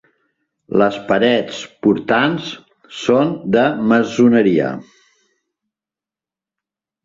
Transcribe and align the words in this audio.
Les 0.81 0.95
parets 1.11 1.59
portants 1.87 2.49
són 3.03 3.31
de 3.59 3.67
maçoneria. 3.95 4.75